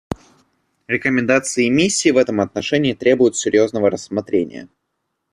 Рекомендации 0.87 1.69
миссии 1.69 2.09
в 2.09 2.17
этом 2.17 2.41
отношении 2.41 2.95
требуют 2.95 3.37
серьезного 3.37 3.91
рассмотрения. 3.91 4.67